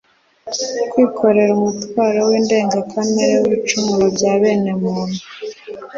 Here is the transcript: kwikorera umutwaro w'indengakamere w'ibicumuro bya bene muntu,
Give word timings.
kwikorera 0.91 1.51
umutwaro 1.57 2.19
w'indengakamere 2.29 3.33
w'ibicumuro 3.41 4.05
bya 4.15 4.33
bene 4.41 4.71
muntu, 4.81 5.19